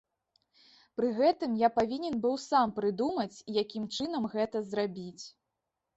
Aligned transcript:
Пры 0.99 1.09
гэтым 1.19 1.51
я 1.59 1.69
павінен 1.77 2.17
быў 2.25 2.35
сам 2.47 2.67
прыдумаць, 2.79 3.37
якім 3.61 3.87
чынам 3.99 4.23
гэта 4.37 4.57
зрабіць. 4.71 5.25